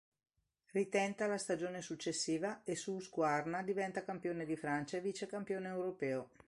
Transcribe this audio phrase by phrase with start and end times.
[0.71, 6.29] Ritenta la stagione successiva e su Husqvarna diventa campione di Francia e vicecampione europeo.